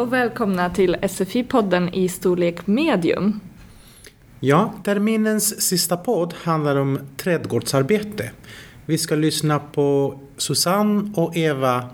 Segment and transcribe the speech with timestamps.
[0.00, 3.40] och välkomna till SFI-podden i storlek medium.
[4.40, 8.30] Ja, terminens sista podd handlar om trädgårdsarbete.
[8.86, 11.84] Vi ska lyssna på Susanne och Eva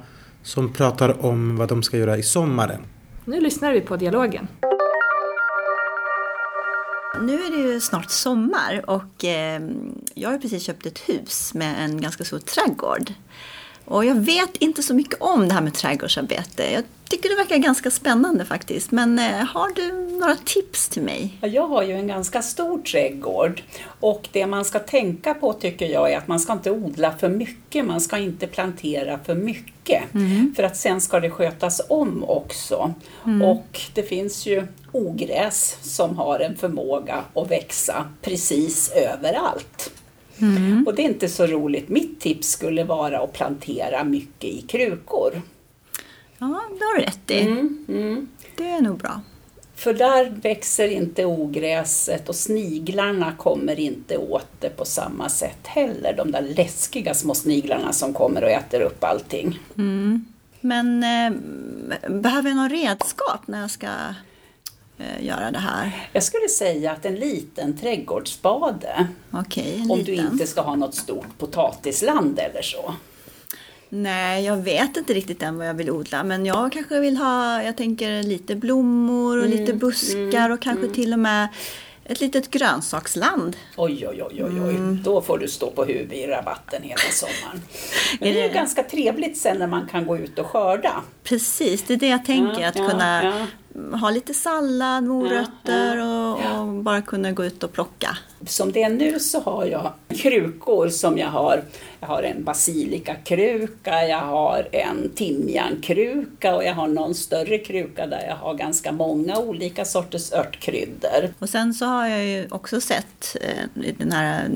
[0.43, 2.81] som pratar om vad de ska göra i sommaren.
[3.25, 4.49] Nu lyssnar vi på dialogen.
[7.21, 9.63] Nu är det ju snart sommar och eh,
[10.15, 13.13] jag har precis köpt ett hus med en ganska stor trädgård.
[13.87, 16.73] Och jag vet inte så mycket om det här med trädgårdsarbete.
[16.73, 18.91] Jag tycker det verkar ganska spännande faktiskt.
[18.91, 21.39] Men eh, har du några tips till mig?
[21.41, 23.63] Jag har ju en ganska stor trädgård
[24.01, 27.29] och det man ska tänka på tycker jag är att man ska inte odla för
[27.29, 27.85] mycket.
[27.85, 30.15] Man ska inte plantera för mycket.
[30.15, 30.55] Mm.
[30.57, 32.95] För att sen ska det skötas om också.
[33.25, 33.43] Mm.
[33.43, 39.91] Och det finns ju ogräs som har en förmåga att växa precis överallt.
[40.41, 40.85] Mm.
[40.87, 41.89] Och det är inte så roligt.
[41.89, 45.43] Mitt tips skulle vara att plantera mycket i krukor.
[46.39, 47.41] Ja, det har du rätt i.
[47.41, 48.29] Mm, mm.
[48.57, 49.21] Det är nog bra.
[49.75, 56.15] För där växer inte ogräset och sniglarna kommer inte åt det på samma sätt heller.
[56.17, 59.59] De där läskiga små sniglarna som kommer och äter upp allting.
[59.79, 60.25] Mm.
[60.61, 61.39] Men eh,
[62.11, 63.89] behöver jag någon redskap när jag ska
[65.21, 66.09] göra det här?
[66.13, 69.07] Jag skulle säga att en liten trädgårdsspade.
[69.31, 70.05] En Om liten.
[70.05, 72.95] du inte ska ha något stort potatisland eller så.
[73.89, 76.25] Nej, jag vet inte riktigt än vad jag vill odla.
[76.25, 80.63] Men jag kanske vill ha, jag tänker lite blommor och mm, lite buskar mm, och
[80.63, 80.95] kanske mm.
[80.95, 81.49] till och med
[82.05, 83.57] ett litet grönsaksland.
[83.77, 84.75] Oj, oj, oj, oj, oj.
[84.75, 85.03] Mm.
[85.03, 87.63] då får du stå på huvudet i rabatten hela sommaren.
[88.21, 91.03] Men det är ju ganska trevligt sen när man kan gå ut och skörda.
[91.23, 92.61] Precis, det är det jag tänker.
[92.61, 93.47] Ja, att ja, kunna ja
[94.01, 98.19] ha lite sallad, morötter och, och, bara kunna gå ut och plocka.
[98.47, 101.63] Som det är nu så har jag krukor som jag har.
[102.01, 108.27] Jag har en basilikakruka, jag har en timjankruka och jag har någon större kruka där
[108.29, 111.35] jag har ganska många olika sorters örtkryddor.
[111.39, 114.47] Och sen så har jag ju också sett eh, den här,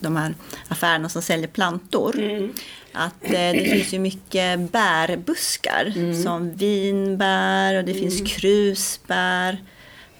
[0.00, 0.34] de här
[0.68, 2.18] affärerna som säljer plantor.
[2.18, 2.52] Mm
[2.92, 6.22] att eh, det finns ju mycket bärbuskar mm.
[6.22, 8.02] som vinbär och det mm.
[8.02, 9.58] finns krusbär.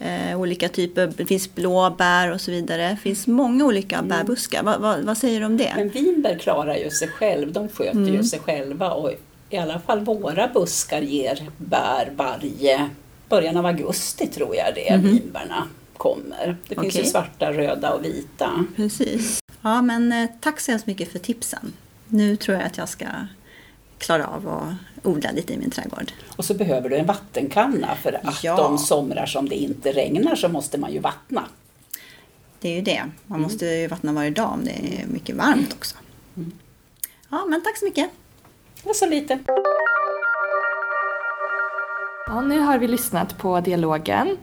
[0.03, 2.89] Eh, olika typer, det finns blåbär och så vidare.
[2.89, 4.07] Det finns många olika mm.
[4.07, 4.63] bärbuskar.
[4.63, 5.73] Va, va, vad säger du om det?
[5.75, 8.23] Men vinbär klarar ju sig själv, de sköter ju mm.
[8.23, 9.11] sig själva och
[9.49, 12.89] i alla fall våra buskar ger bär varje
[13.29, 15.11] början av augusti tror jag det är, mm.
[15.11, 15.67] vinbärna
[15.97, 16.57] kommer.
[16.67, 17.01] Det finns okay.
[17.01, 18.65] ju svarta, röda och vita.
[18.75, 19.39] Precis.
[19.61, 21.73] Ja men eh, tack så hemskt mycket för tipsen
[22.11, 23.05] nu tror jag att jag ska
[24.01, 26.11] klara av att odla lite i min trädgård.
[26.35, 28.55] Och så behöver du en vattenkanna för att ja.
[28.55, 31.43] de somrar som det inte regnar så måste man ju vattna.
[32.59, 33.03] Det är ju det.
[33.25, 33.41] Man mm.
[33.41, 35.95] måste ju vattna varje dag om det är mycket varmt också.
[36.37, 36.51] Mm.
[37.29, 38.09] Ja, men tack så mycket.
[38.81, 39.39] Det var så lite.
[42.27, 44.37] Ja, nu har vi lyssnat på dialogen.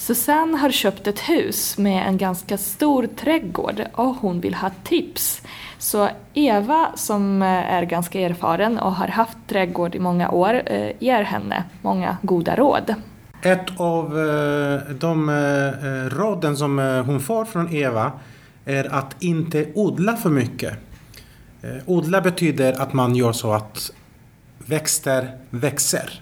[0.00, 5.42] Susanne har köpt ett hus med en ganska stor trädgård och hon vill ha tips.
[5.78, 10.92] Så Eva som eh, är ganska erfaren och har haft trädgård i många år eh,
[10.98, 12.94] ger henne många goda råd.
[13.42, 15.30] Ett av eh, de
[16.10, 18.12] råden som hon får från Eva
[18.64, 20.72] är att inte odla för mycket.
[21.86, 23.90] Odla betyder att man gör så att
[24.58, 26.20] växter växer.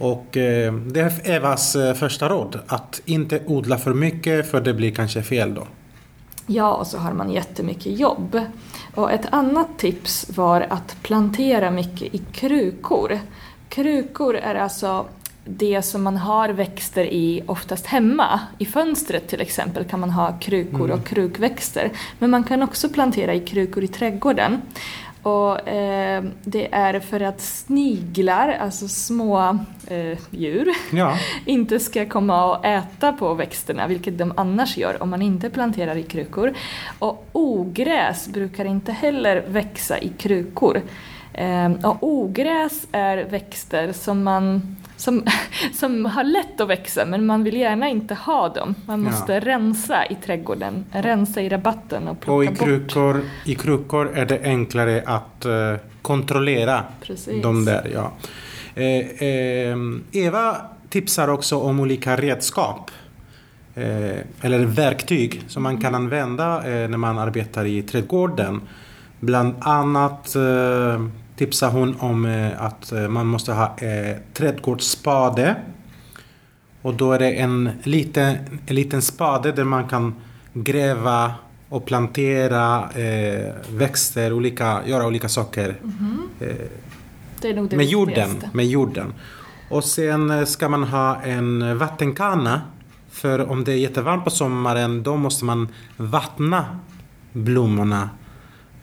[0.00, 5.22] Och det är Evas första råd, att inte odla för mycket för det blir kanske
[5.22, 5.66] fel då.
[6.46, 8.40] Ja, och så har man jättemycket jobb.
[8.94, 13.18] Och ett annat tips var att plantera mycket i krukor.
[13.68, 15.06] Krukor är alltså
[15.44, 18.40] det som man har växter i oftast hemma.
[18.58, 20.98] I fönstret till exempel kan man ha krukor mm.
[20.98, 21.90] och krukväxter.
[22.18, 24.62] Men man kan också plantera i krukor i trädgården.
[25.22, 31.18] Och eh, det är för att sniglar, alltså små eh, djur, ja.
[31.44, 35.96] inte ska komma och äta på växterna, vilket de annars gör om man inte planterar
[35.96, 36.54] i krukor.
[36.98, 40.82] Och ogräs brukar inte heller växa i krukor.
[41.32, 45.24] Eh, och ogräs är växter som man som,
[45.72, 48.74] som har lätt att växa men man vill gärna inte ha dem.
[48.86, 49.40] Man måste ja.
[49.40, 53.24] rensa i trädgården, rensa i rabatten och plocka och i krukor, bort.
[53.44, 57.42] I krukor är det enklare att uh, kontrollera Precis.
[57.42, 57.90] de där.
[57.94, 58.12] Ja.
[58.74, 59.76] Eh, eh,
[60.12, 60.56] Eva
[60.88, 62.90] tipsar också om olika redskap.
[63.74, 68.60] Eh, eller verktyg som man kan använda eh, när man arbetar i trädgården.
[69.20, 70.36] Bland annat
[71.40, 75.56] eh, tipsar hon om eh, att eh, man måste ha eh, trädgårdsspade.
[76.82, 80.14] Och då är det en liten, en liten spade där man kan
[80.52, 81.34] gräva
[81.68, 85.76] och plantera eh, växter, olika, göra olika saker.
[85.82, 87.70] Mm -hmm.
[87.70, 89.14] eh, med, jorden, med jorden.
[89.70, 92.62] Och sen ska man ha en vattenkanna.
[93.10, 96.78] För om det är jättevarmt på sommaren då måste man vattna
[97.32, 98.10] blommorna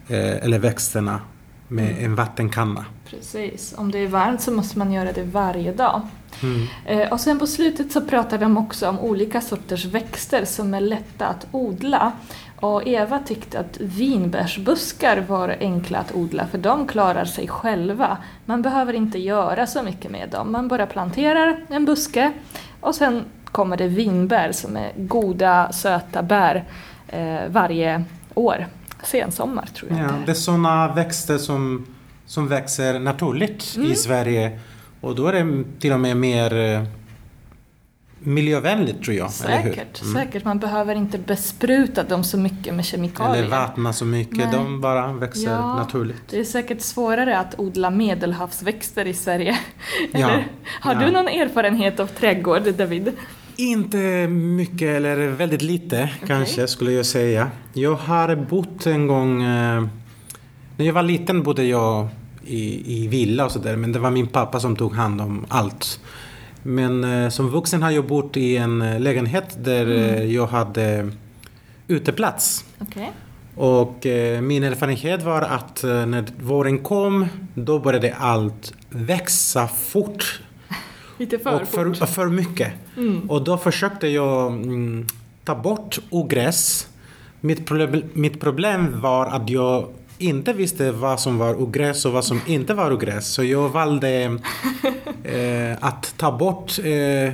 [0.07, 1.19] eh, eller växterna
[1.67, 2.05] med mm.
[2.05, 2.85] en vattenkanna.
[3.09, 6.01] Precis, om det är varmt så måste man göra det varje dag.
[6.43, 6.67] Mm.
[6.85, 10.81] Eh, och sen på slutet så pratar de också om olika sorters växter som är
[10.81, 12.11] lätta att odla.
[12.59, 18.17] Och Eva tyckte att vinbärsbuskar var enkla att odla för de klarar sig själva.
[18.45, 20.51] Man behöver inte göra så mycket med dem.
[20.51, 22.31] Man bara planterar en buske
[22.79, 26.63] och sen kommer det vinbär som är goda, söta bär
[27.07, 28.03] eh, varje
[28.33, 28.67] år.
[29.03, 29.99] Sensommar tror jag.
[29.99, 31.85] Ja, det är sådana växter som,
[32.25, 33.91] som växer naturligt mm.
[33.91, 34.59] i Sverige.
[35.01, 36.83] Och då är det till och med mer eh,
[38.19, 39.31] miljövänligt tror jag.
[39.31, 40.13] Säkert, mm.
[40.13, 40.45] säkert.
[40.45, 43.43] Man behöver inte bespruta dem så mycket med kemikalier.
[43.43, 44.47] Eller vattna så mycket, Nej.
[44.51, 46.21] de bara växer ja, naturligt.
[46.29, 49.59] Det är säkert svårare att odla medelhavsväxter i Sverige.
[50.13, 50.43] Eller, ja,
[50.81, 50.99] har ja.
[50.99, 53.11] du någon erfarenhet av trädgård, David?
[53.57, 56.27] Inte mycket, eller väldigt lite okay.
[56.27, 57.51] kanske skulle jag säga.
[57.73, 59.41] Jag har bott en gång...
[59.41, 59.87] Eh,
[60.77, 62.07] när jag var liten bodde jag
[62.45, 65.99] i, i villa och sådär, men det var min pappa som tog hand om allt.
[66.63, 70.31] Men eh, som vuxen har jag bott i en eh, lägenhet där mm.
[70.31, 71.11] Jag hade
[71.87, 72.65] uteplats.
[72.79, 73.07] Okay.
[73.55, 80.41] Och eh, min erfarenhet var att eh, när våren kom då började allt växa fort.
[81.17, 82.09] Lite för och för, fort.
[82.09, 82.73] för mycket.
[82.97, 83.29] Mm.
[83.29, 85.05] Och då försökte jag mm,
[85.43, 86.87] ta bort ogräs.
[87.41, 89.87] Mitt problem, mitt problem var att jag
[90.17, 93.27] inte visste vad som var ogräs och vad som inte var ogräs.
[93.27, 94.23] Så jag valde
[95.23, 97.33] eh, att ta bort eh,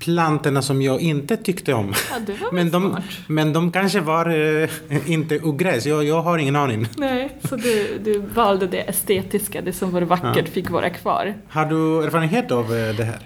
[0.00, 1.94] plantorna som jag inte tyckte om.
[2.10, 4.26] Ja, men, de, men de kanske var
[4.60, 6.86] eh, inte ogräs, jag, jag har ingen aning.
[6.96, 10.52] Nej, så du, du valde det estetiska, det som var vackert ja.
[10.52, 11.34] fick vara kvar.
[11.48, 13.18] Har du erfarenhet av eh, det här?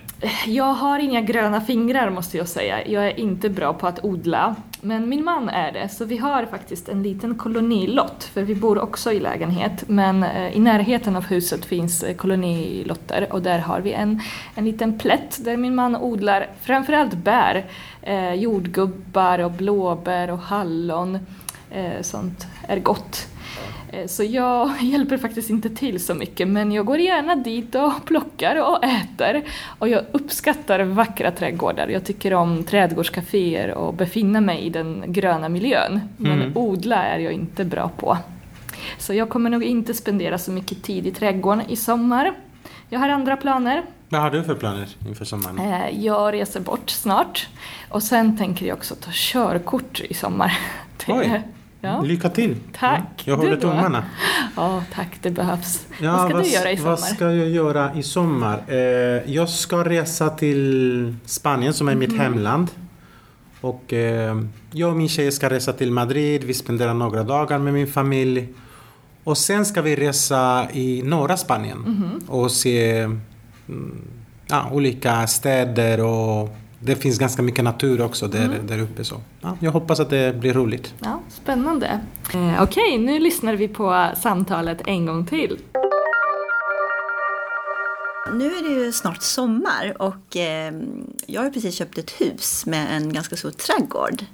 [0.47, 2.89] Jag har inga gröna fingrar måste jag säga.
[2.89, 4.57] Jag är inte bra på att odla.
[4.81, 8.79] Men min man är det, så vi har faktiskt en liten kolonilott, för vi bor
[8.79, 9.89] också i lägenhet.
[9.89, 14.21] Men eh, i närheten av huset finns eh, kolonilotter och där har vi en,
[14.55, 17.65] en liten plätt där min man odlar framförallt bär,
[18.03, 21.19] eh, jordgubbar och blåbär och hallon.
[21.71, 23.34] Eh, sånt är gott.
[23.95, 27.93] Eh, så jag hjälper faktiskt inte till så mycket men jag går gärna dit och
[28.05, 29.43] plockar och äter.
[29.79, 31.89] Och jag uppskattar vackra trädgårdar.
[31.89, 36.01] Jag tycker om trädgårdscaféer och befinna mig i den gröna miljön.
[36.17, 36.57] Men mm.
[36.57, 38.19] odla är jag inte bra på.
[38.99, 42.35] Så jag kommer nog inte spendera så mycket tid i trädgården i sommar.
[42.89, 43.83] Jag har andra planer.
[44.09, 45.59] Vad har du för planer inför sommaren?
[45.59, 47.49] Eh, jag reser bort snart.
[47.89, 50.59] Och sen tänker jag också ta körkort i sommar.
[51.09, 51.43] Oj.
[51.85, 52.03] Ja.
[52.03, 52.57] Lycka till!
[52.79, 53.23] Tack!
[53.25, 54.05] Jag håller tummarna.
[54.57, 55.87] Ja, tack, det behövs.
[56.01, 56.91] Ja, vad ska vad, du göra i sommar?
[56.91, 58.63] Vad ska jag göra i sommar?
[58.69, 58.77] Eh,
[59.35, 62.11] jag ska resa till Spanien som är mm.
[62.11, 62.71] mitt hemland.
[63.61, 64.41] Och eh,
[64.71, 66.45] jag och min tjej ska resa till Madrid.
[66.45, 68.49] Vi spenderar några dagar med min familj.
[69.25, 72.21] Och sen ska vi resa i norra Spanien mm.
[72.29, 74.03] och se mm,
[74.47, 78.67] ja, olika städer och det finns ganska mycket natur också där, mm.
[78.67, 79.05] där uppe.
[79.05, 80.95] Så ja, jag hoppas att det blir roligt.
[80.99, 81.87] Ja, spännande.
[82.35, 85.59] Eh, Okej, okay, nu lyssnar vi på samtalet en gång till.
[88.33, 90.75] Nu är det ju snart sommar och eh,
[91.27, 94.25] jag har precis köpt ett hus med en ganska stor trädgård.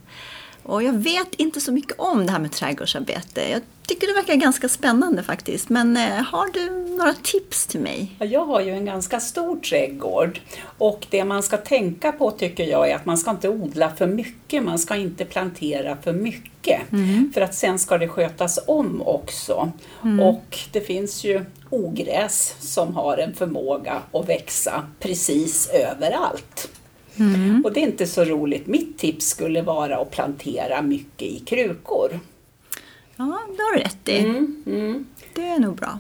[0.63, 3.51] Och jag vet inte så mycket om det här med trädgårdsarbete.
[3.51, 5.69] Jag tycker det verkar ganska spännande faktiskt.
[5.69, 8.17] Men eh, har du några tips till mig?
[8.19, 10.41] Jag har ju en ganska stor trädgård
[10.79, 14.07] och det man ska tänka på tycker jag är att man ska inte odla för
[14.07, 14.63] mycket.
[14.63, 16.93] Man ska inte plantera för mycket.
[16.93, 17.31] Mm.
[17.35, 19.73] För att sen ska det skötas om också.
[20.03, 20.21] Mm.
[20.21, 26.70] Och det finns ju ogräs som har en förmåga att växa precis överallt.
[27.17, 27.63] Mm.
[27.65, 28.67] Och det är inte så roligt.
[28.67, 32.21] Mitt tips skulle vara att plantera mycket i krukor.
[33.17, 34.19] Ja, det har du rätt i.
[34.19, 35.07] Mm, mm.
[35.35, 35.99] Det är nog bra.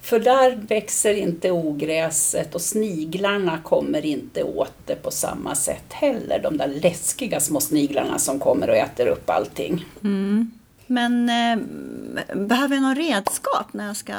[0.00, 6.40] För där växer inte ogräset och sniglarna kommer inte åt det på samma sätt heller.
[6.42, 9.84] De där läskiga små sniglarna som kommer och äter upp allting.
[10.02, 10.50] Mm.
[10.86, 11.64] Men eh,
[12.36, 14.14] behöver jag någon redskap när jag ska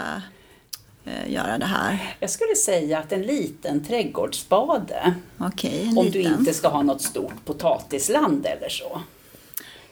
[1.27, 2.15] göra det här?
[2.19, 5.13] Jag skulle säga att en liten trädgårdsspade.
[5.39, 6.11] Okay, om liten.
[6.11, 9.01] du inte ska ha något stort potatisland eller så.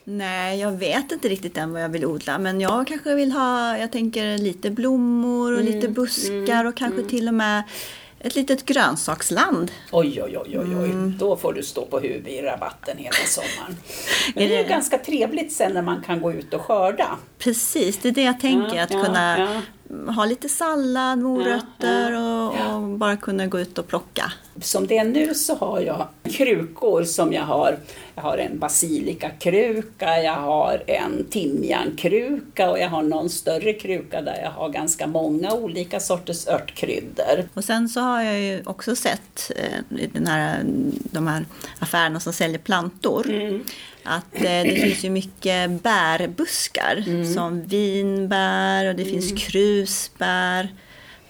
[0.04, 2.38] Nej, jag vet inte riktigt än vad jag vill odla.
[2.38, 6.78] Men jag kanske vill ha, jag tänker lite blommor och mm, lite buskar mm, och
[6.78, 7.10] kanske mm.
[7.10, 7.64] till och med
[8.20, 9.72] ett litet grönsaksland.
[9.92, 10.90] Oj, oj, oj, oj, oj.
[10.90, 11.18] Mm.
[11.18, 13.78] då får du stå på huvudet i rabatten hela sommaren.
[14.36, 17.18] Men det är ju ganska trevligt sen när man kan gå ut och skörda.
[17.38, 19.62] Precis, det är det jag tänker, ja, att ja, kunna
[20.16, 24.32] ha lite sallad, morötter och, och, bara kunna gå ut och plocka.
[24.62, 27.78] Som det är nu så har jag krukor som jag har.
[28.16, 34.42] Jag har en basilikakruka, jag har en timjankruka och jag har någon större kruka där
[34.44, 37.50] jag har ganska många olika sorters örtkryddor.
[37.54, 40.64] Och sen så har jag ju också sett eh, den här,
[41.12, 41.46] de här
[41.80, 43.30] affärerna som säljer plantor.
[43.30, 43.64] Mm
[44.08, 47.34] att eh, det finns ju mycket bärbuskar mm.
[47.34, 49.14] som vinbär och det mm.
[49.14, 50.70] finns krusbär.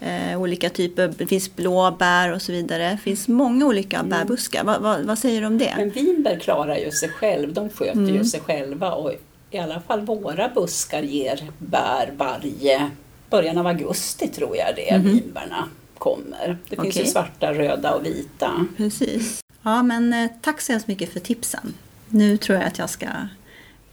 [0.00, 2.90] Eh, olika typer, det finns blåbär och så vidare.
[2.90, 4.10] Det finns många olika mm.
[4.10, 4.64] bärbuskar.
[4.64, 5.74] Va, va, vad säger du om det?
[5.76, 8.24] Men vinbär klarar ju sig själv, de sköter ju mm.
[8.24, 9.12] sig själva och
[9.50, 12.90] i alla fall våra buskar ger bär varje
[13.30, 15.12] början av augusti tror jag det är, mm.
[15.12, 15.68] vinbärna
[15.98, 16.58] kommer.
[16.68, 17.02] Det finns okay.
[17.02, 18.66] ju svarta, röda och vita.
[18.76, 19.40] Precis.
[19.62, 21.74] Ja, men eh, tack så hemskt mycket för tipsen
[22.08, 23.06] nu tror jag att jag ska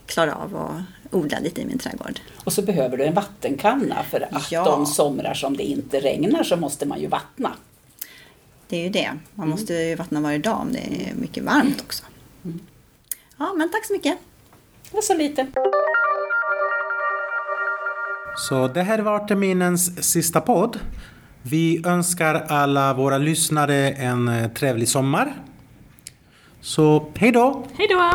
[0.05, 2.19] klara av att odla lite i min trädgård.
[2.43, 4.63] Och så behöver du en vattenkanna för att ja.
[4.63, 7.51] de somrar som det inte regnar så måste man ju vattna.
[8.67, 9.11] Det är ju det.
[9.33, 12.03] Man måste ju vattna varje dag om det är mycket varmt också.
[12.45, 12.59] Mm.
[13.37, 14.17] Ja, men tack så mycket.
[14.89, 15.47] Det var så lite.
[18.37, 20.79] Så det här var terminens sista podd.
[21.41, 25.35] Vi önskar alla våra lyssnare en trevlig sommar.
[26.65, 27.63] Så hej då!
[27.77, 28.11] Hej då!